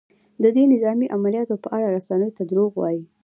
د 0.43 0.45
دې 0.55 0.63
نظامي 0.73 1.07
عملیاتو 1.15 1.55
په 1.63 1.67
اړه 1.75 1.87
رسنیو 1.95 2.35
ته 2.37 2.43
دروغ 2.49 2.71
وايي؟ 2.77 3.03